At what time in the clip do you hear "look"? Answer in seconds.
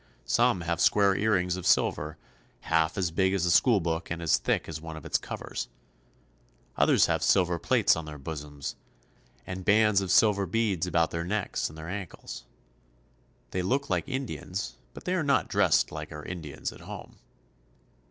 13.61-13.91